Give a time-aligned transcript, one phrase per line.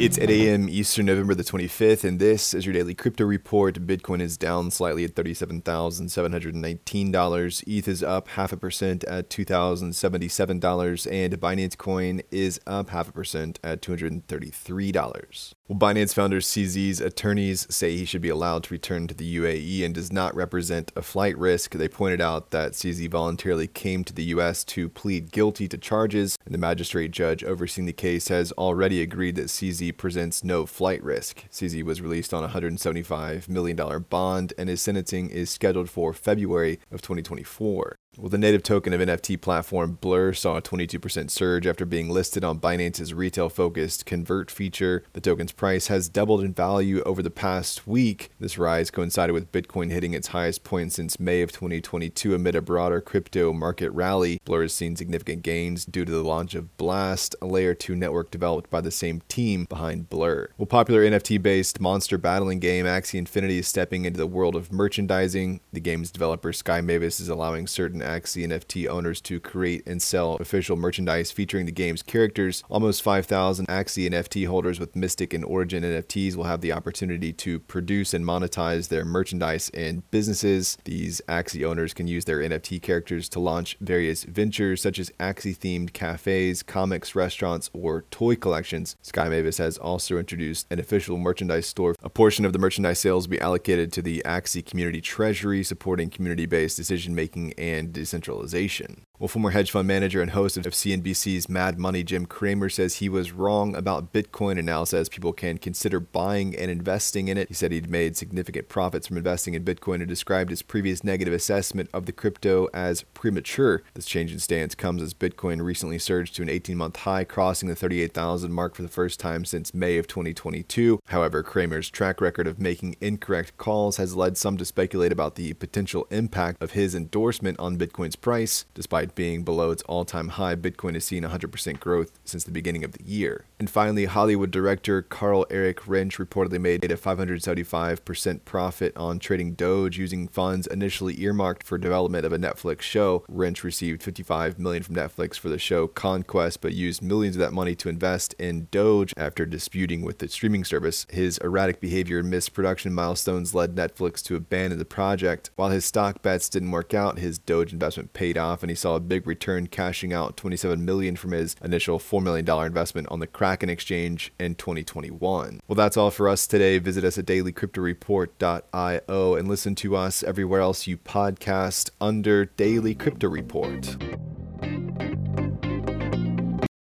[0.00, 0.68] It's 8 a.m.
[0.68, 3.84] Eastern, November the 25th, and this is your daily crypto report.
[3.84, 7.64] Bitcoin is down slightly at $37,719.
[7.66, 13.12] ETH is up half a percent at $2,077, and Binance Coin is up half a
[13.12, 15.54] percent at $233.
[15.66, 19.84] Well, Binance founder CZ's attorneys say he should be allowed to return to the UAE
[19.84, 21.72] and does not represent a flight risk.
[21.72, 24.62] They pointed out that CZ voluntarily came to the U.S.
[24.64, 29.34] to plead guilty to charges, and the magistrate judge overseeing the case has already agreed
[29.34, 31.44] that CZ presents no flight risk.
[31.50, 36.80] CZ was released on a $175 million bond, and his sentencing is scheduled for February
[36.90, 37.96] of 2024.
[38.20, 42.42] Well, the native token of NFT platform Blur saw a 22% surge after being listed
[42.42, 45.04] on Binance's retail focused convert feature.
[45.12, 48.30] The token's price has doubled in value over the past week.
[48.40, 52.60] This rise coincided with Bitcoin hitting its highest point since May of 2022 amid a
[52.60, 54.40] broader crypto market rally.
[54.44, 58.32] Blur has seen significant gains due to the launch of Blast, a layer 2 network
[58.32, 60.48] developed by the same team behind Blur.
[60.58, 64.72] Well, popular NFT based monster battling game Axie Infinity is stepping into the world of
[64.72, 65.60] merchandising.
[65.72, 70.36] The game's developer Sky Mavis is allowing certain Axie NFT owners to create and sell
[70.36, 72.64] official merchandise featuring the game's characters.
[72.70, 77.60] Almost 5,000 Axie NFT holders with Mystic and Origin NFTs will have the opportunity to
[77.60, 80.78] produce and monetize their merchandise and businesses.
[80.84, 85.56] These Axie owners can use their NFT characters to launch various ventures such as Axie
[85.56, 88.96] themed cafes, comics, restaurants, or toy collections.
[89.02, 91.94] Sky Mavis has also introduced an official merchandise store.
[92.02, 96.10] A portion of the merchandise sales will be allocated to the Axie community treasury, supporting
[96.10, 99.02] community based decision making and decentralization.
[99.20, 103.08] Well, former hedge fund manager and host of CNBC's Mad Money, Jim Cramer, says he
[103.08, 107.48] was wrong about Bitcoin and now says people can consider buying and investing in it.
[107.48, 111.34] He said he'd made significant profits from investing in Bitcoin and described his previous negative
[111.34, 113.82] assessment of the crypto as premature.
[113.94, 117.68] This change in stance comes as Bitcoin recently surged to an 18 month high, crossing
[117.68, 121.00] the 38,000 mark for the first time since May of 2022.
[121.06, 125.54] However, Cramer's track record of making incorrect calls has led some to speculate about the
[125.54, 128.64] potential impact of his endorsement on Bitcoin's price.
[128.74, 132.84] Despite being below its all time high, Bitcoin has seen 100% growth since the beginning
[132.84, 133.44] of the year.
[133.58, 139.98] And finally, Hollywood director Carl Erik Rinsch reportedly made a 575% profit on trading Doge
[139.98, 143.24] using funds initially earmarked for development of a Netflix show.
[143.28, 147.52] Rinsch received 55 million from Netflix for the show Conquest, but used millions of that
[147.52, 151.06] money to invest in Doge after disputing with the streaming service.
[151.10, 155.50] His erratic behavior and missed production milestones led Netflix to abandon the project.
[155.56, 158.97] While his stock bets didn't work out, his Doge investment paid off and he saw
[158.98, 163.26] a big return cashing out 27 million from his initial $4 million investment on the
[163.26, 165.60] Kraken exchange in 2021.
[165.66, 166.78] Well, that's all for us today.
[166.78, 173.28] Visit us at dailycryptoreport.io and listen to us everywhere else you podcast under Daily Crypto
[173.28, 173.96] Report.